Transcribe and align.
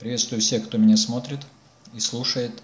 Приветствую 0.00 0.40
всех, 0.40 0.64
кто 0.64 0.78
меня 0.78 0.96
смотрит 0.96 1.40
и 1.92 2.00
слушает. 2.00 2.62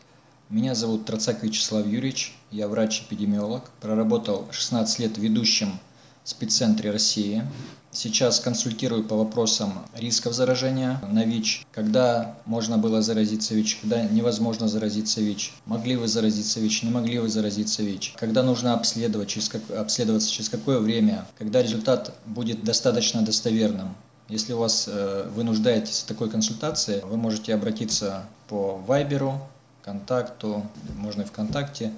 Меня 0.49 0.75
зовут 0.75 1.05
Троцак 1.05 1.43
Вячеслав 1.43 1.87
Юрьевич, 1.87 2.35
я 2.51 2.67
врач-эпидемиолог, 2.67 3.69
проработал 3.83 4.49
16 4.51 5.01
лет 5.01 5.19
ведущим 5.19 5.79
в 6.25 6.31
спеццентре 6.31 6.91
России. 6.91 7.45
Сейчас 7.93 8.41
консультирую 8.41 9.05
по 9.05 9.17
вопросам 9.17 9.85
рисков 9.95 10.33
заражения 10.33 10.99
на 11.13 11.27
ВИЧ, 11.27 11.67
когда 11.73 12.39
можно 12.47 12.79
было 12.79 13.03
заразиться 13.03 13.55
ВИЧ, 13.55 13.81
когда 13.83 14.03
невозможно 14.05 14.67
заразиться 14.67 15.21
ВИЧ, 15.21 15.53
могли 15.67 15.97
вы 15.97 16.09
заразиться 16.09 16.59
ВИЧ, 16.59 16.85
не 16.85 16.91
могли 16.91 17.19
вы 17.19 17.29
заразиться 17.29 17.83
ВИЧ, 17.83 18.15
когда 18.17 18.43
нужно 18.43 18.73
обследовать, 18.73 19.29
через 19.29 19.51
как, 19.51 19.61
обследоваться 19.73 20.31
через 20.31 20.49
какое 20.49 20.79
время, 20.79 21.27
когда 21.37 21.63
результат 21.63 22.15
будет 22.25 22.65
достаточно 22.65 23.21
достоверным, 23.21 23.95
если 24.29 24.53
у 24.53 24.59
вас 24.59 24.89
э, 24.89 25.29
вы 25.35 25.45
нуждаетесь 25.45 26.01
в 26.01 26.07
такой 26.07 26.29
консультации, 26.31 27.01
вы 27.03 27.17
можете 27.17 27.55
обратиться 27.55 28.27
по 28.49 28.77
Вайберу, 28.77 29.41
контакту, 29.83 30.67
можно 30.97 31.23
и 31.23 31.25
ВКонтакте, 31.25 31.93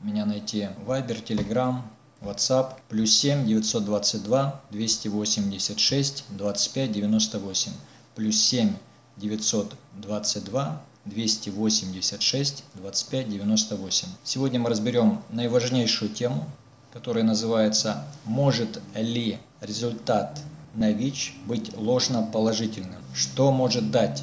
меня 0.00 0.24
найти 0.24 0.68
Вайбер, 0.86 1.20
Телеграм, 1.20 1.86
WhatsApp, 2.22 2.74
плюс 2.88 3.12
7 3.12 3.46
922 3.46 4.62
286 4.70 6.24
25 6.30 6.92
98, 6.92 7.72
плюс 8.14 8.36
7 8.36 8.72
922 9.18 10.82
286 11.04 12.64
25 12.74 13.28
98. 13.28 14.08
Сегодня 14.24 14.58
мы 14.58 14.70
разберем 14.70 15.22
наиважнейшую 15.28 16.10
тему, 16.10 16.46
которая 16.94 17.24
называется 17.24 18.04
«Может 18.24 18.80
ли 18.94 19.38
результат 19.60 20.40
на 20.74 20.90
ВИЧ 20.92 21.34
быть 21.46 21.76
ложно-положительным. 21.76 23.02
Что 23.14 23.52
может 23.52 23.90
дать 23.90 24.22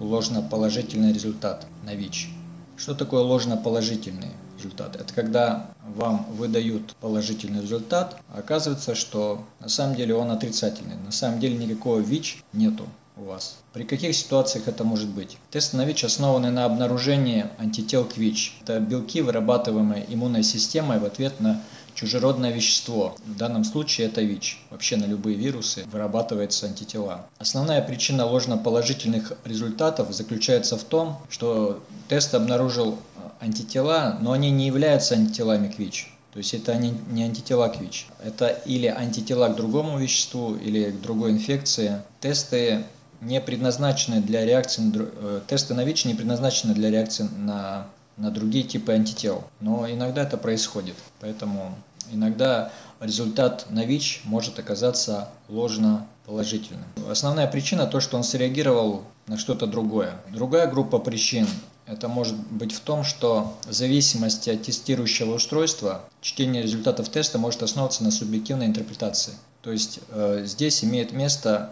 ложно-положительный 0.00 1.12
результат 1.12 1.66
на 1.84 1.94
ВИЧ? 1.94 2.30
Что 2.76 2.94
такое 2.94 3.22
ложно-положительный 3.22 4.30
результат? 4.56 4.96
Это 4.96 5.12
когда 5.12 5.70
вам 5.96 6.26
выдают 6.30 6.94
положительный 7.00 7.62
результат, 7.62 8.20
а 8.28 8.38
оказывается, 8.38 8.94
что 8.94 9.44
на 9.60 9.68
самом 9.68 9.96
деле 9.96 10.14
он 10.14 10.30
отрицательный. 10.30 10.96
На 11.04 11.12
самом 11.12 11.40
деле 11.40 11.56
никакого 11.56 11.98
ВИЧ 12.00 12.42
нету 12.52 12.84
у 13.20 13.24
вас. 13.24 13.58
При 13.72 13.84
каких 13.84 14.14
ситуациях 14.14 14.68
это 14.68 14.84
может 14.84 15.08
быть? 15.08 15.38
Тесты 15.50 15.76
на 15.76 15.84
ВИЧ 15.84 16.04
основаны 16.04 16.50
на 16.50 16.64
обнаружении 16.64 17.46
антител 17.58 18.04
к 18.04 18.16
ВИЧ. 18.16 18.58
Это 18.62 18.80
белки, 18.80 19.20
вырабатываемые 19.20 20.06
иммунной 20.08 20.42
системой 20.42 20.98
в 20.98 21.04
ответ 21.04 21.40
на 21.40 21.62
чужеродное 21.94 22.52
вещество. 22.52 23.16
В 23.26 23.36
данном 23.36 23.64
случае 23.64 24.06
это 24.06 24.22
ВИЧ. 24.22 24.60
Вообще 24.70 24.96
на 24.96 25.04
любые 25.04 25.36
вирусы 25.36 25.84
вырабатываются 25.90 26.66
антитела. 26.66 27.26
Основная 27.38 27.82
причина 27.82 28.24
ложноположительных 28.24 29.32
результатов 29.44 30.12
заключается 30.12 30.76
в 30.76 30.84
том, 30.84 31.18
что 31.28 31.82
тест 32.08 32.34
обнаружил 32.34 32.98
антитела, 33.40 34.16
но 34.20 34.32
они 34.32 34.50
не 34.50 34.66
являются 34.66 35.14
антителами 35.14 35.68
к 35.68 35.78
ВИЧ. 35.78 36.12
То 36.32 36.38
есть 36.38 36.54
это 36.54 36.76
не, 36.76 36.94
не 37.10 37.24
антитела 37.24 37.68
к 37.68 37.80
ВИЧ. 37.80 38.06
Это 38.22 38.48
или 38.48 38.86
антитела 38.86 39.48
к 39.48 39.56
другому 39.56 39.98
веществу, 39.98 40.54
или 40.54 40.90
к 40.90 41.00
другой 41.00 41.32
инфекции. 41.32 42.02
Тесты 42.20 42.84
не 43.20 43.40
предназначены 43.40 44.20
для 44.20 44.44
реакции, 44.44 44.82
э, 44.94 45.40
тесты 45.46 45.74
на 45.74 45.84
ВИЧ 45.84 46.06
не 46.06 46.14
предназначены 46.14 46.74
для 46.74 46.90
реакции 46.90 47.28
на, 47.36 47.86
на 48.16 48.30
другие 48.30 48.64
типы 48.64 48.92
антител. 48.92 49.44
Но 49.60 49.88
иногда 49.90 50.22
это 50.22 50.36
происходит. 50.36 50.94
Поэтому 51.20 51.74
иногда 52.12 52.70
результат 53.00 53.66
на 53.70 53.84
ВИЧ 53.84 54.22
может 54.24 54.58
оказаться 54.58 55.28
ложно 55.48 56.06
положительным. 56.26 56.84
Основная 57.08 57.46
причина 57.46 57.86
то, 57.86 58.00
что 58.00 58.16
он 58.16 58.24
среагировал 58.24 59.04
на 59.26 59.38
что-то 59.38 59.66
другое. 59.66 60.12
Другая 60.32 60.66
группа 60.66 60.98
причин 60.98 61.46
это 61.86 62.06
может 62.08 62.36
быть 62.36 62.72
в 62.72 62.80
том, 62.80 63.02
что 63.02 63.56
в 63.66 63.72
зависимости 63.72 64.50
от 64.50 64.62
тестирующего 64.62 65.34
устройства 65.34 66.02
чтение 66.20 66.62
результатов 66.62 67.08
теста 67.08 67.38
может 67.38 67.62
основываться 67.62 68.04
на 68.04 68.10
субъективной 68.10 68.66
интерпретации. 68.66 69.32
То 69.62 69.72
есть 69.72 70.00
э, 70.10 70.42
здесь 70.44 70.84
имеет 70.84 71.12
место 71.12 71.70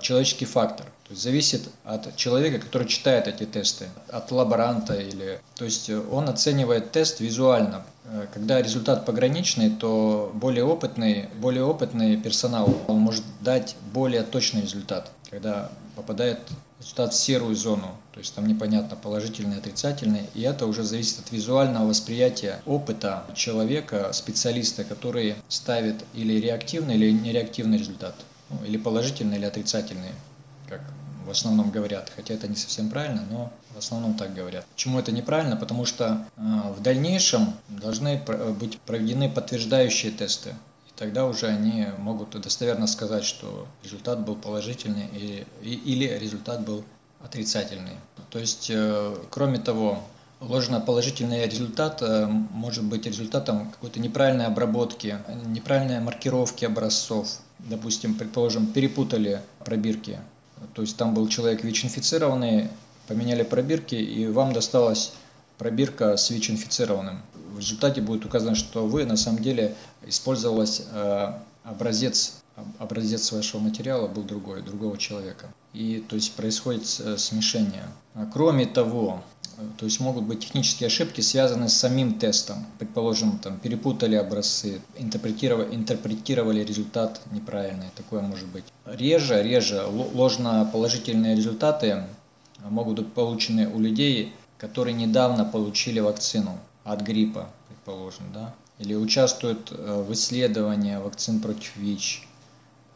человеческий 0.00 0.44
фактор. 0.44 0.86
То 0.86 1.10
есть 1.10 1.22
зависит 1.22 1.68
от 1.84 2.16
человека, 2.16 2.58
который 2.58 2.88
читает 2.88 3.28
эти 3.28 3.44
тесты, 3.44 3.86
от 4.08 4.30
лаборанта 4.30 4.94
или... 4.94 5.40
То 5.54 5.64
есть 5.64 5.88
он 5.88 6.28
оценивает 6.28 6.92
тест 6.92 7.20
визуально, 7.20 7.84
Э, 8.10 8.26
когда 8.32 8.62
результат 8.62 9.04
пограничный, 9.04 9.70
то 9.70 10.30
более 10.34 10.64
опытный, 10.64 11.28
более 11.40 11.64
опытный 11.64 12.16
персонал 12.16 12.74
он 12.86 12.98
может 12.98 13.24
дать 13.40 13.76
более 13.92 14.22
точный 14.22 14.62
результат, 14.62 15.10
когда 15.30 15.70
попадает 15.94 16.38
результат 16.80 17.12
в 17.12 17.16
серую 17.16 17.54
зону, 17.56 17.88
то 18.12 18.20
есть 18.20 18.34
там 18.34 18.46
непонятно 18.46 18.96
положительный, 18.96 19.58
отрицательный, 19.58 20.22
и 20.34 20.42
это 20.42 20.66
уже 20.66 20.84
зависит 20.84 21.18
от 21.18 21.32
визуального 21.32 21.88
восприятия 21.88 22.62
опыта 22.66 23.24
человека, 23.34 24.10
специалиста, 24.12 24.84
который 24.84 25.34
ставит 25.48 25.96
или 26.14 26.34
реактивный, 26.40 26.94
или 26.94 27.10
нереактивный 27.10 27.78
результат, 27.78 28.14
ну, 28.50 28.64
или 28.64 28.76
положительный, 28.76 29.36
или 29.36 29.44
отрицательный, 29.44 30.12
как 30.68 30.80
в 31.26 31.30
основном 31.30 31.70
говорят, 31.70 32.10
хотя 32.16 32.34
это 32.34 32.48
не 32.48 32.56
совсем 32.56 32.88
правильно, 32.88 33.22
но 33.30 33.52
в 33.74 33.78
основном 33.78 34.14
так 34.14 34.34
говорят. 34.34 34.64
Почему 34.74 34.98
это 34.98 35.12
неправильно? 35.12 35.56
Потому 35.56 35.84
что 35.84 36.26
э, 36.36 36.40
в 36.74 36.80
дальнейшем 36.80 37.54
должны 37.68 38.22
быть 38.58 38.78
проведены 38.80 39.30
подтверждающие 39.30 40.10
тесты. 40.10 40.50
И 40.88 40.92
тогда 40.96 41.26
уже 41.26 41.46
они 41.46 41.88
могут 41.98 42.30
достоверно 42.40 42.86
сказать, 42.86 43.24
что 43.24 43.66
результат 43.84 44.24
был 44.24 44.36
положительный 44.36 45.06
или, 45.12 45.46
или 45.62 46.06
результат 46.18 46.62
был 46.62 46.82
отрицательный. 47.22 47.98
То 48.30 48.38
есть, 48.38 48.70
э, 48.70 49.16
кроме 49.30 49.58
того, 49.58 50.02
ложно-положительный 50.40 51.46
результат 51.46 52.02
э, 52.02 52.26
может 52.26 52.84
быть 52.84 53.06
результатом 53.06 53.70
какой-то 53.70 54.00
неправильной 54.00 54.46
обработки, 54.46 55.18
неправильной 55.46 56.00
маркировки 56.00 56.64
образцов. 56.64 57.28
Допустим, 57.58 58.14
предположим, 58.14 58.66
перепутали 58.66 59.40
пробирки 59.64 60.18
то 60.74 60.82
есть 60.82 60.96
там 60.96 61.14
был 61.14 61.28
человек 61.28 61.64
ВИЧ-инфицированный, 61.64 62.68
поменяли 63.06 63.42
пробирки, 63.42 63.94
и 63.94 64.26
вам 64.26 64.52
досталась 64.52 65.12
пробирка 65.56 66.16
с 66.16 66.30
ВИЧ-инфицированным. 66.30 67.20
В 67.52 67.58
результате 67.58 68.00
будет 68.00 68.24
указано, 68.24 68.54
что 68.54 68.86
вы 68.86 69.04
на 69.04 69.16
самом 69.16 69.42
деле 69.42 69.74
использовалась 70.06 70.82
э, 70.92 71.32
образец, 71.64 72.36
образец 72.78 73.32
вашего 73.32 73.60
материала 73.60 74.06
был 74.06 74.22
другой, 74.22 74.62
другого 74.62 74.98
человека. 74.98 75.46
И 75.72 76.04
то 76.08 76.16
есть 76.16 76.34
происходит 76.34 76.82
э, 77.00 77.16
смешение. 77.16 77.84
А 78.14 78.26
кроме 78.32 78.66
того, 78.66 79.22
то 79.76 79.84
есть 79.84 80.00
могут 80.00 80.24
быть 80.24 80.40
технические 80.40 80.86
ошибки, 80.86 81.20
связанные 81.20 81.68
с 81.68 81.76
самим 81.76 82.18
тестом. 82.18 82.66
Предположим, 82.78 83.38
там 83.38 83.58
перепутали 83.58 84.14
образцы, 84.14 84.80
интерпретировали, 84.96 85.74
интерпретировали 85.74 86.62
результат 86.62 87.20
неправильный. 87.32 87.90
Такое 87.96 88.22
может 88.22 88.46
быть. 88.48 88.64
Реже, 88.86 89.42
реже 89.42 89.84
ложно-положительные 89.84 91.34
результаты 91.34 92.04
могут 92.62 93.00
быть 93.00 93.12
получены 93.12 93.68
у 93.68 93.80
людей, 93.80 94.32
которые 94.58 94.94
недавно 94.94 95.44
получили 95.44 96.00
вакцину 96.00 96.58
от 96.84 97.02
гриппа, 97.02 97.48
предположим, 97.68 98.24
да, 98.32 98.54
или 98.78 98.94
участвуют 98.94 99.72
э, 99.72 100.04
в 100.06 100.12
исследовании 100.12 100.96
вакцин 100.96 101.40
против 101.40 101.76
ВИЧ, 101.76 102.26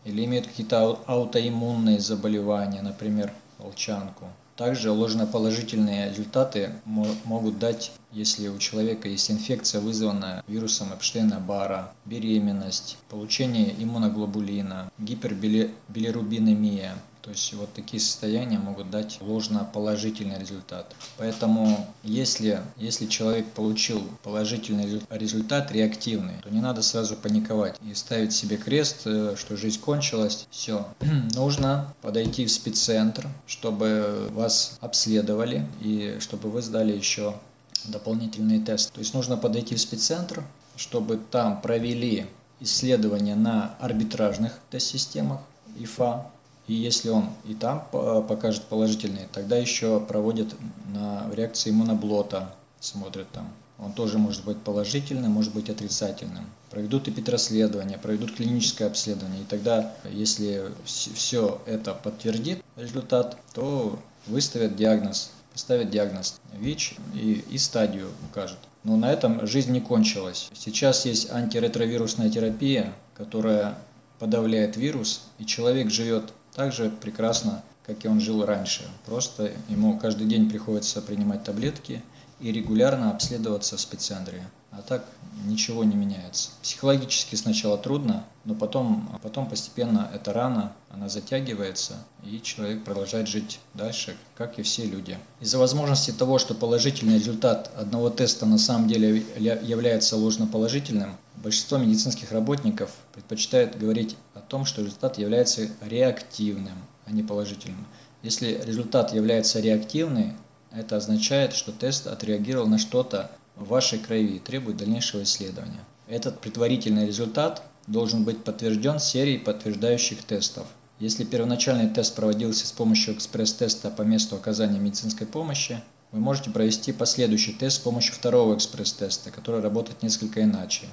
или 0.04 0.24
имеют 0.24 0.46
какие-то 0.46 1.00
аутоиммунные 1.06 2.00
заболевания, 2.00 2.82
например, 2.82 3.32
волчанку. 3.58 4.26
Также 4.56 4.90
ложноположительные 4.90 6.10
результаты 6.10 6.72
могут 6.84 7.58
дать, 7.58 7.92
если 8.12 8.48
у 8.48 8.58
человека 8.58 9.08
есть 9.08 9.30
инфекция, 9.30 9.80
вызванная 9.80 10.44
вирусом 10.46 10.92
Эпштейна-Бара, 10.92 11.90
беременность, 12.04 12.98
получение 13.08 13.74
иммуноглобулина, 13.82 14.90
гипербилирубинемия, 14.98 16.94
то 17.22 17.30
есть 17.30 17.54
вот 17.54 17.72
такие 17.72 18.00
состояния 18.00 18.58
могут 18.58 18.90
дать 18.90 19.18
ложно-положительный 19.20 20.38
результат. 20.38 20.94
Поэтому 21.18 21.86
если, 22.02 22.60
если 22.76 23.06
человек 23.06 23.46
получил 23.52 24.02
положительный 24.24 25.00
результат, 25.08 25.70
реактивный, 25.70 26.34
то 26.42 26.50
не 26.50 26.60
надо 26.60 26.82
сразу 26.82 27.14
паниковать 27.14 27.76
и 27.88 27.94
ставить 27.94 28.32
себе 28.32 28.56
крест, 28.56 29.02
э, 29.04 29.36
что 29.38 29.56
жизнь 29.56 29.80
кончилась. 29.80 30.48
Все. 30.50 30.86
Нужно 31.34 31.94
подойти 32.02 32.44
в 32.44 32.50
спеццентр, 32.50 33.28
чтобы 33.46 34.28
вас 34.32 34.76
обследовали 34.80 35.66
и 35.80 36.16
чтобы 36.20 36.50
вы 36.50 36.60
сдали 36.60 36.92
еще 36.92 37.36
дополнительный 37.84 38.60
тест. 38.60 38.92
То 38.92 39.00
есть 39.00 39.14
нужно 39.14 39.36
подойти 39.36 39.74
в 39.74 39.80
спеццентр, 39.80 40.42
чтобы 40.76 41.18
там 41.30 41.60
провели 41.60 42.26
исследования 42.60 43.34
на 43.34 43.74
арбитражных 43.80 44.58
тест-системах 44.70 45.40
ИФА, 45.78 46.26
и 46.72 46.74
если 46.74 47.10
он 47.10 47.28
и 47.44 47.54
там 47.54 47.86
покажет 47.90 48.62
положительный, 48.62 49.28
тогда 49.30 49.56
еще 49.56 50.00
проводят 50.00 50.54
на 50.94 51.28
реакции 51.34 51.68
иммуноблота, 51.68 52.54
смотрят 52.80 53.30
там. 53.30 53.52
Он 53.78 53.92
тоже 53.92 54.16
может 54.16 54.44
быть 54.44 54.56
положительным, 54.58 55.32
может 55.32 55.52
быть 55.52 55.68
отрицательным. 55.68 56.46
Проведут 56.70 57.08
эпитрасследование, 57.08 57.98
проведут 57.98 58.34
клиническое 58.34 58.88
обследование. 58.88 59.42
И 59.42 59.44
тогда, 59.44 59.94
если 60.10 60.72
все 60.86 61.60
это 61.66 61.92
подтвердит 61.92 62.62
результат, 62.76 63.36
то 63.52 63.98
выставят 64.26 64.74
диагноз, 64.74 65.30
поставят 65.52 65.90
диагноз 65.90 66.40
ВИЧ 66.54 66.94
и, 67.14 67.44
и 67.50 67.58
стадию 67.58 68.08
укажут. 68.30 68.58
Но 68.82 68.96
на 68.96 69.12
этом 69.12 69.46
жизнь 69.46 69.72
не 69.72 69.80
кончилась. 69.82 70.48
Сейчас 70.54 71.04
есть 71.04 71.30
антиретровирусная 71.30 72.30
терапия, 72.30 72.94
которая 73.14 73.76
подавляет 74.18 74.76
вирус, 74.76 75.22
и 75.38 75.44
человек 75.44 75.90
живет 75.90 76.32
так 76.54 76.72
же 76.72 76.90
прекрасно, 76.90 77.62
как 77.86 78.04
и 78.04 78.08
он 78.08 78.20
жил 78.20 78.44
раньше. 78.44 78.84
Просто 79.06 79.52
ему 79.68 79.98
каждый 79.98 80.26
день 80.26 80.48
приходится 80.48 81.02
принимать 81.02 81.44
таблетки 81.44 82.02
и 82.40 82.52
регулярно 82.52 83.10
обследоваться 83.10 83.76
в 83.76 83.80
спеццентре. 83.80 84.42
А 84.70 84.80
так 84.80 85.04
ничего 85.44 85.84
не 85.84 85.94
меняется. 85.94 86.50
Психологически 86.62 87.34
сначала 87.34 87.76
трудно, 87.76 88.24
но 88.46 88.54
потом, 88.54 89.18
потом 89.22 89.46
постепенно 89.46 90.10
эта 90.14 90.32
рана, 90.32 90.72
она 90.88 91.10
затягивается, 91.10 91.94
и 92.24 92.40
человек 92.40 92.82
продолжает 92.82 93.28
жить 93.28 93.60
дальше, 93.74 94.16
как 94.34 94.58
и 94.58 94.62
все 94.62 94.86
люди. 94.86 95.18
Из-за 95.40 95.58
возможности 95.58 96.10
того, 96.10 96.38
что 96.38 96.54
положительный 96.54 97.16
результат 97.16 97.70
одного 97.76 98.08
теста 98.08 98.46
на 98.46 98.56
самом 98.56 98.88
деле 98.88 99.22
является 99.36 100.16
ложноположительным, 100.16 101.16
большинство 101.36 101.76
медицинских 101.76 102.32
работников 102.32 102.92
предпочитает 103.12 103.78
говорить 103.78 104.16
том, 104.48 104.64
что 104.64 104.82
результат 104.82 105.18
является 105.18 105.68
реактивным, 105.80 106.78
а 107.06 107.12
не 107.12 107.22
положительным. 107.22 107.86
Если 108.22 108.60
результат 108.64 109.12
является 109.12 109.60
реактивным, 109.60 110.36
это 110.70 110.96
означает, 110.96 111.52
что 111.52 111.72
тест 111.72 112.06
отреагировал 112.06 112.66
на 112.66 112.78
что-то 112.78 113.30
в 113.56 113.68
вашей 113.68 113.98
крови 113.98 114.36
и 114.36 114.38
требует 114.38 114.78
дальнейшего 114.78 115.22
исследования. 115.22 115.84
Этот 116.08 116.40
предварительный 116.40 117.06
результат 117.06 117.62
должен 117.86 118.24
быть 118.24 118.44
подтвержден 118.44 118.98
серией 118.98 119.38
подтверждающих 119.38 120.22
тестов. 120.24 120.66
Если 120.98 121.24
первоначальный 121.24 121.88
тест 121.88 122.14
проводился 122.14 122.66
с 122.66 122.72
помощью 122.72 123.14
экспресс-теста 123.14 123.90
по 123.90 124.02
месту 124.02 124.36
оказания 124.36 124.78
медицинской 124.78 125.26
помощи, 125.26 125.82
вы 126.12 126.20
можете 126.20 126.50
провести 126.50 126.92
последующий 126.92 127.54
тест 127.54 127.76
с 127.76 127.80
помощью 127.80 128.14
второго 128.14 128.54
экспресс-теста, 128.54 129.30
который 129.30 129.60
работает 129.60 130.02
несколько 130.02 130.42
иначе. 130.42 130.86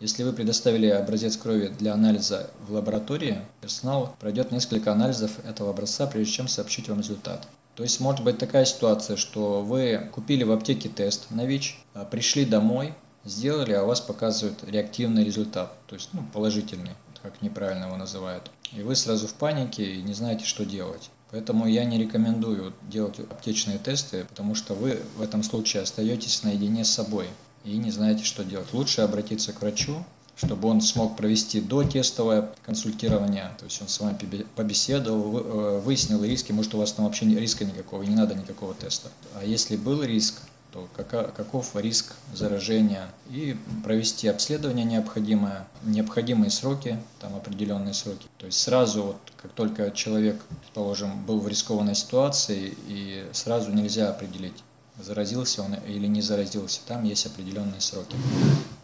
Если 0.00 0.22
вы 0.22 0.32
предоставили 0.32 0.86
образец 0.86 1.36
крови 1.36 1.70
для 1.78 1.92
анализа 1.92 2.48
в 2.66 2.72
лаборатории, 2.72 3.42
персонал 3.60 4.16
пройдет 4.18 4.50
несколько 4.50 4.92
анализов 4.92 5.32
этого 5.44 5.70
образца, 5.70 6.06
прежде 6.06 6.32
чем 6.32 6.48
сообщить 6.48 6.88
вам 6.88 7.00
результат. 7.00 7.46
То 7.74 7.82
есть 7.82 8.00
может 8.00 8.24
быть 8.24 8.38
такая 8.38 8.64
ситуация, 8.64 9.18
что 9.18 9.60
вы 9.60 10.08
купили 10.10 10.42
в 10.42 10.52
аптеке 10.52 10.88
тест 10.88 11.30
на 11.30 11.44
ВИЧ, 11.44 11.78
а 11.92 12.06
пришли 12.06 12.46
домой, 12.46 12.94
сделали, 13.26 13.72
а 13.72 13.82
у 13.82 13.88
вас 13.88 14.00
показывает 14.00 14.64
реактивный 14.64 15.22
результат, 15.22 15.70
то 15.86 15.96
есть 15.96 16.08
ну, 16.14 16.22
положительный, 16.32 16.92
как 17.22 17.42
неправильно 17.42 17.84
его 17.84 17.96
называют. 17.98 18.50
И 18.72 18.80
вы 18.80 18.96
сразу 18.96 19.26
в 19.26 19.34
панике 19.34 19.84
и 19.84 20.00
не 20.00 20.14
знаете, 20.14 20.46
что 20.46 20.64
делать. 20.64 21.10
Поэтому 21.30 21.66
я 21.66 21.84
не 21.84 21.98
рекомендую 21.98 22.72
делать 22.88 23.20
аптечные 23.20 23.76
тесты, 23.76 24.24
потому 24.24 24.54
что 24.54 24.74
вы 24.74 24.98
в 25.16 25.20
этом 25.20 25.42
случае 25.42 25.82
остаетесь 25.82 26.42
наедине 26.42 26.86
с 26.86 26.90
собой 26.90 27.26
и 27.64 27.76
не 27.76 27.90
знаете, 27.90 28.24
что 28.24 28.44
делать. 28.44 28.72
Лучше 28.72 29.02
обратиться 29.02 29.52
к 29.52 29.60
врачу, 29.60 30.04
чтобы 30.36 30.68
он 30.68 30.80
смог 30.80 31.16
провести 31.16 31.60
дотестовое 31.60 32.48
консультирование, 32.64 33.50
то 33.58 33.66
есть 33.66 33.80
он 33.82 33.88
с 33.88 34.00
вами 34.00 34.16
побеседовал, 34.56 35.38
э, 35.38 35.80
выяснил 35.80 36.24
риски, 36.24 36.52
может 36.52 36.74
у 36.74 36.78
вас 36.78 36.92
там 36.92 37.04
вообще 37.04 37.26
риска 37.26 37.64
никакого, 37.64 38.02
не 38.02 38.14
надо 38.14 38.34
никакого 38.34 38.74
теста. 38.74 39.10
А 39.34 39.44
если 39.44 39.76
был 39.76 40.02
риск, 40.02 40.40
то 40.72 40.88
каков 40.94 41.74
риск 41.74 42.14
заражения 42.32 43.08
и 43.28 43.56
провести 43.84 44.28
обследование 44.28 44.84
необходимое, 44.84 45.66
необходимые 45.82 46.50
сроки, 46.50 46.96
там 47.20 47.34
определенные 47.34 47.92
сроки. 47.92 48.28
То 48.38 48.46
есть 48.46 48.60
сразу, 48.60 49.02
вот, 49.02 49.16
как 49.42 49.52
только 49.52 49.90
человек, 49.90 50.40
положим, 50.72 51.24
был 51.24 51.40
в 51.40 51.48
рискованной 51.48 51.94
ситуации, 51.94 52.74
и 52.86 53.28
сразу 53.32 53.72
нельзя 53.72 54.10
определить, 54.10 54.62
заразился 55.02 55.62
он 55.62 55.74
или 55.74 56.06
не 56.06 56.22
заразился, 56.22 56.80
там 56.86 57.04
есть 57.04 57.26
определенные 57.26 57.80
сроки. 57.80 58.16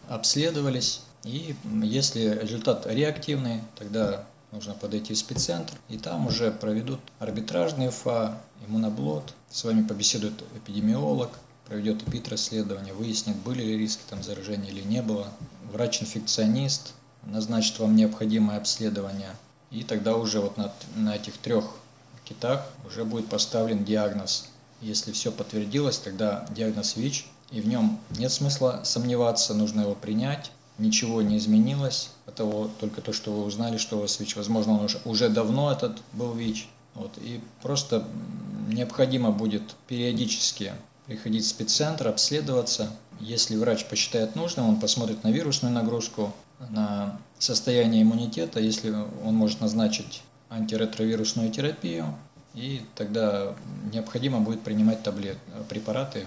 Обследовались, 0.07 1.01
и 1.23 1.55
если 1.83 2.39
результат 2.41 2.87
реактивный, 2.87 3.61
тогда 3.75 4.23
нужно 4.51 4.73
подойти 4.73 5.13
в 5.13 5.17
спеццентр, 5.17 5.73
и 5.89 5.97
там 5.97 6.27
уже 6.27 6.51
проведут 6.51 6.99
арбитражный 7.19 7.89
ФА, 7.89 8.37
иммуноблот, 8.67 9.33
с 9.49 9.63
вами 9.63 9.85
побеседует 9.85 10.41
эпидемиолог, 10.55 11.31
проведет 11.65 12.07
эпид-расследование, 12.07 12.93
выяснит, 12.93 13.35
были 13.37 13.63
ли 13.63 13.77
риски 13.77 14.01
там 14.09 14.23
заражения 14.23 14.69
или 14.69 14.81
не 14.81 15.01
было. 15.01 15.27
Врач-инфекционист 15.73 16.93
назначит 17.23 17.77
вам 17.79 17.95
необходимое 17.95 18.57
обследование, 18.57 19.35
и 19.69 19.83
тогда 19.83 20.15
уже 20.15 20.39
вот 20.39 20.55
на, 20.57 20.71
на 20.95 21.15
этих 21.15 21.37
трех 21.37 21.65
китах 22.23 22.65
уже 22.85 23.03
будет 23.03 23.27
поставлен 23.27 23.83
диагноз. 23.83 24.47
Если 24.81 25.11
все 25.11 25.31
подтвердилось, 25.31 25.97
тогда 25.97 26.45
диагноз 26.55 26.95
ВИЧ, 26.95 27.25
и 27.51 27.61
в 27.61 27.67
нем 27.67 27.99
нет 28.17 28.31
смысла 28.31 28.81
сомневаться, 28.83 29.53
нужно 29.53 29.81
его 29.81 29.95
принять, 29.95 30.51
ничего 30.77 31.21
не 31.21 31.37
изменилось, 31.37 32.09
от 32.25 32.35
того, 32.35 32.69
только 32.79 33.01
то, 33.01 33.13
что 33.13 33.31
вы 33.31 33.43
узнали, 33.43 33.77
что 33.77 33.97
у 33.97 34.01
вас 34.01 34.19
ВИЧ. 34.19 34.35
Возможно, 34.35 34.73
он 34.73 34.85
уже, 34.85 34.99
уже 35.05 35.29
давно 35.29 35.71
этот 35.71 35.97
был 36.13 36.33
ВИЧ. 36.33 36.67
Вот, 36.93 37.11
и 37.17 37.41
просто 37.61 38.07
необходимо 38.67 39.31
будет 39.31 39.75
периодически 39.87 40.73
приходить 41.05 41.45
в 41.45 41.47
спеццентр, 41.47 42.07
обследоваться. 42.07 42.89
Если 43.19 43.55
врач 43.55 43.85
посчитает 43.85 44.35
нужным, 44.35 44.67
он 44.67 44.79
посмотрит 44.79 45.23
на 45.23 45.31
вирусную 45.31 45.73
нагрузку, 45.73 46.33
на 46.69 47.19
состояние 47.39 48.03
иммунитета, 48.03 48.59
если 48.59 48.91
он 48.91 49.35
может 49.35 49.61
назначить 49.61 50.21
антиретровирусную 50.49 51.51
терапию, 51.51 52.15
и 52.57 52.81
тогда 52.95 53.55
необходимо 53.93 54.39
будет 54.39 54.61
принимать 54.61 55.03
таблет, 55.03 55.37
препараты 55.69 56.25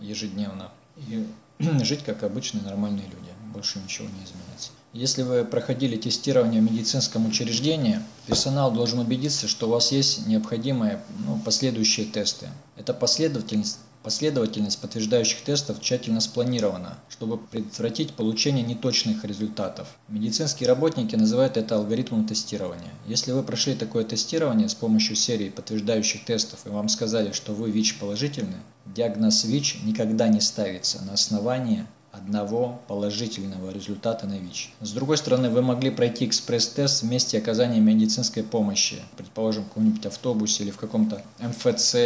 ежедневно 0.00 0.70
и 0.96 1.26
жить 1.82 2.02
как 2.04 2.24
обычные 2.24 2.64
нормальные 2.64 3.06
люди 3.06 3.30
больше 3.52 3.78
ничего 3.78 4.06
не 4.08 4.24
изменится. 4.24 4.70
Если 4.92 5.22
вы 5.22 5.44
проходили 5.44 5.96
тестирование 5.96 6.60
в 6.60 6.64
медицинском 6.64 7.26
учреждении, 7.26 8.00
персонал 8.26 8.72
должен 8.72 8.98
убедиться, 8.98 9.46
что 9.46 9.68
у 9.68 9.70
вас 9.70 9.92
есть 9.92 10.26
необходимые 10.26 11.00
ну, 11.24 11.38
последующие 11.44 12.06
тесты. 12.06 12.48
Это 12.76 12.92
последовательность 12.92 13.78
Последовательность 14.02 14.80
подтверждающих 14.80 15.42
тестов 15.42 15.78
тщательно 15.80 16.20
спланирована, 16.20 16.98
чтобы 17.10 17.36
предотвратить 17.36 18.14
получение 18.14 18.64
неточных 18.64 19.26
результатов. 19.26 19.88
Медицинские 20.08 20.68
работники 20.70 21.16
называют 21.16 21.58
это 21.58 21.76
алгоритмом 21.76 22.26
тестирования. 22.26 22.92
Если 23.06 23.32
вы 23.32 23.42
прошли 23.42 23.74
такое 23.74 24.04
тестирование 24.04 24.70
с 24.70 24.74
помощью 24.74 25.16
серии 25.16 25.50
подтверждающих 25.50 26.24
тестов 26.24 26.60
и 26.64 26.70
вам 26.70 26.88
сказали, 26.88 27.32
что 27.32 27.52
вы 27.52 27.70
ВИЧ 27.70 27.98
положительны, 27.98 28.56
диагноз 28.86 29.44
ВИЧ 29.44 29.80
никогда 29.84 30.28
не 30.28 30.40
ставится 30.40 31.04
на 31.04 31.12
основании 31.12 31.86
одного 32.12 32.80
положительного 32.88 33.70
результата 33.70 34.26
на 34.26 34.38
ВИЧ. 34.38 34.72
С 34.80 34.92
другой 34.92 35.16
стороны, 35.16 35.50
вы 35.50 35.62
могли 35.62 35.90
пройти 35.90 36.26
экспресс-тест 36.26 37.02
в 37.02 37.06
месте 37.06 37.38
оказания 37.38 37.80
медицинской 37.80 38.42
помощи, 38.42 38.96
предположим, 39.16 39.64
в 39.64 39.68
каком-нибудь 39.68 40.06
автобусе 40.06 40.64
или 40.64 40.70
в 40.70 40.76
каком-то 40.76 41.22
МФЦ, 41.38 41.96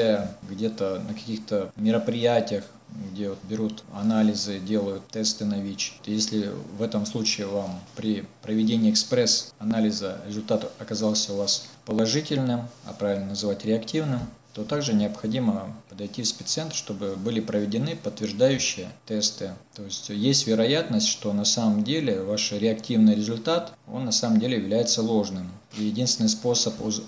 где-то 0.48 1.02
на 1.06 1.14
каких-то 1.14 1.72
мероприятиях, 1.76 2.64
где 3.12 3.30
вот 3.30 3.38
берут 3.48 3.82
анализы, 3.92 4.60
делают 4.60 5.08
тесты 5.08 5.44
на 5.44 5.60
ВИЧ. 5.60 5.94
Если 6.04 6.50
в 6.78 6.82
этом 6.82 7.06
случае 7.06 7.46
вам 7.46 7.80
при 7.96 8.24
проведении 8.42 8.90
экспресс-анализа 8.90 10.18
результат 10.26 10.70
оказался 10.78 11.32
у 11.32 11.38
вас 11.38 11.66
положительным, 11.86 12.68
а 12.84 12.92
правильно 12.92 13.28
называть 13.28 13.64
реактивным, 13.64 14.20
то 14.54 14.64
также 14.64 14.94
необходимо 14.94 15.76
подойти 15.88 16.22
в 16.22 16.28
спеццентр, 16.28 16.76
чтобы 16.76 17.16
были 17.16 17.40
проведены 17.40 17.96
подтверждающие 17.96 18.88
тесты. 19.04 19.54
То 19.74 19.82
есть 19.82 20.08
есть 20.10 20.46
вероятность, 20.46 21.08
что 21.08 21.32
на 21.32 21.44
самом 21.44 21.82
деле 21.82 22.22
ваш 22.22 22.52
реактивный 22.52 23.16
результат, 23.16 23.72
он 23.88 24.04
на 24.04 24.12
самом 24.12 24.38
деле 24.38 24.56
является 24.56 25.02
ложным. 25.02 25.50
И 25.76 25.84
единственный 25.84 26.28
способ 26.28 26.80
уз 26.80 27.02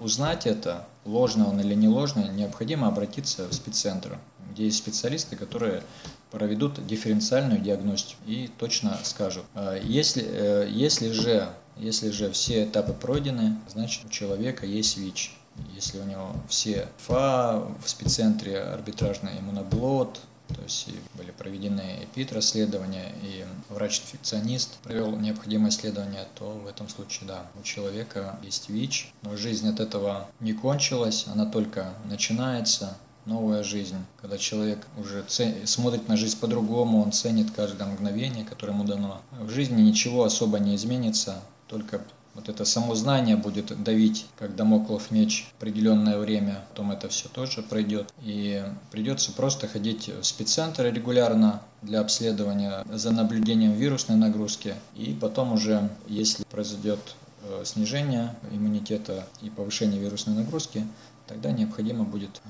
узнать 0.00 0.46
это, 0.46 0.84
ложный 1.04 1.46
он 1.46 1.60
или 1.60 1.74
не 1.74 1.86
ложный, 1.86 2.28
необходимо 2.28 2.88
обратиться 2.88 3.46
в 3.46 3.54
спеццентр, 3.54 4.18
где 4.52 4.64
есть 4.64 4.78
специалисты, 4.78 5.36
которые 5.36 5.84
проведут 6.32 6.84
дифференциальную 6.84 7.60
диагностику 7.60 8.20
и 8.26 8.50
точно 8.58 8.98
скажут. 9.04 9.44
А 9.54 9.78
если, 9.78 10.24
э, 10.26 10.68
если, 10.70 11.10
же, 11.10 11.48
если 11.76 12.10
же 12.10 12.32
все 12.32 12.64
этапы 12.64 12.92
пройдены, 12.92 13.56
значит 13.68 14.04
у 14.04 14.08
человека 14.08 14.66
есть 14.66 14.96
ВИЧ 14.96 15.32
если 15.74 15.98
у 15.98 16.04
него 16.04 16.34
все 16.48 16.88
ФА 16.98 17.66
в 17.82 17.88
спеццентре 17.88 18.60
арбитражный 18.60 19.38
иммуноблот, 19.40 20.20
то 20.48 20.62
есть 20.62 20.88
были 21.14 21.30
проведены 21.30 22.04
ЭПИД-расследования, 22.04 23.12
и 23.22 23.44
врач-инфекционист 23.68 24.78
провел 24.78 25.16
необходимое 25.16 25.70
исследование, 25.70 26.26
то 26.34 26.50
в 26.50 26.66
этом 26.66 26.88
случае, 26.88 27.28
да, 27.28 27.46
у 27.58 27.62
человека 27.62 28.38
есть 28.42 28.68
ВИЧ, 28.68 29.12
но 29.22 29.36
жизнь 29.36 29.68
от 29.68 29.78
этого 29.78 30.26
не 30.40 30.52
кончилась, 30.52 31.26
она 31.28 31.46
только 31.46 31.94
начинается, 32.04 32.96
новая 33.26 33.62
жизнь, 33.62 33.96
когда 34.20 34.38
человек 34.38 34.86
уже 34.98 35.24
смотрит 35.64 36.08
на 36.08 36.16
жизнь 36.16 36.38
по-другому, 36.40 37.02
он 37.02 37.12
ценит 37.12 37.50
каждое 37.52 37.86
мгновение, 37.86 38.44
которое 38.44 38.72
ему 38.72 38.84
дано. 38.84 39.20
В 39.38 39.50
жизни 39.50 39.82
ничего 39.82 40.24
особо 40.24 40.58
не 40.58 40.74
изменится, 40.74 41.40
только 41.68 42.02
вот 42.34 42.48
это 42.48 42.64
само 42.64 42.94
знание 42.94 43.36
будет 43.36 43.82
давить, 43.82 44.26
как 44.38 44.56
домоклов 44.56 45.10
меч 45.10 45.48
определенное 45.58 46.18
время, 46.18 46.64
потом 46.70 46.92
это 46.92 47.08
все 47.08 47.28
тоже 47.28 47.62
пройдет. 47.62 48.12
И 48.22 48.62
придется 48.90 49.32
просто 49.32 49.68
ходить 49.68 50.08
в 50.08 50.24
спеццентр 50.24 50.84
регулярно 50.84 51.62
для 51.82 52.00
обследования 52.00 52.84
за 52.92 53.10
наблюдением 53.10 53.72
вирусной 53.72 54.16
нагрузки. 54.16 54.74
И 54.96 55.16
потом 55.20 55.52
уже, 55.52 55.88
если 56.06 56.44
произойдет 56.44 57.00
э, 57.42 57.62
снижение 57.64 58.34
иммунитета 58.50 59.26
и 59.40 59.50
повышение 59.50 60.00
вирусной 60.00 60.36
нагрузки, 60.36 60.86
тогда 61.26 61.50
необходимо 61.52 62.04
будет 62.04 62.40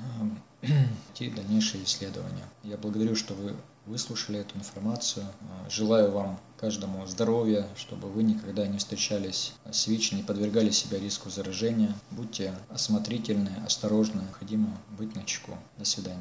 э, 0.63 0.69
идти 1.13 1.31
дальнейшие 1.31 1.85
исследования. 1.85 2.45
Я 2.63 2.77
благодарю, 2.77 3.15
что 3.15 3.35
вы 3.35 3.55
выслушали 3.87 4.41
эту 4.41 4.57
информацию. 4.57 5.25
Э, 5.25 5.71
желаю 5.71 6.11
вам 6.11 6.41
каждому 6.59 7.07
здоровья, 7.07 7.67
чтобы 7.77 8.09
вы 8.09 8.23
никогда 8.23 8.67
не 8.67 8.79
встречались 8.79 9.55
с 9.71 9.87
ВИЧ, 9.87 10.13
не 10.13 10.23
подвергали 10.23 10.71
себя 10.71 10.99
риску 10.99 11.31
заражения. 11.31 11.95
Будьте 12.11 12.55
осмотрительны, 12.69 13.51
осторожны, 13.65 14.21
необходимо 14.21 14.77
быть 14.99 15.15
на 15.15 15.25
чеку. 15.25 15.57
До 15.79 15.85
свидания. 15.85 16.19